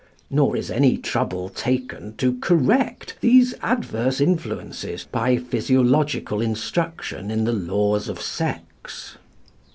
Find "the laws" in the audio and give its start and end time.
7.43-8.09